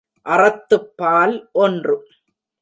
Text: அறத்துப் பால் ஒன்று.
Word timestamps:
அறத்துப் 0.25 0.97
பால் 0.97 1.49
ஒன்று. 1.51 1.95